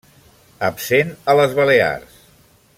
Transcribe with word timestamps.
Absent 0.69 1.13
a 1.33 1.37
les 1.41 1.55
Balears. 1.61 2.19